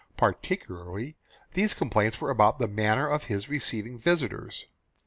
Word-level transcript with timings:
Particularly, 0.17 1.15
these 1.53 1.75
complaints 1.75 2.19
were 2.19 2.31
about 2.31 2.57
the 2.57 2.67
manner 2.67 3.07
of 3.07 3.25
his 3.25 3.49
receiving 3.49 3.99
visitors. 3.99 4.65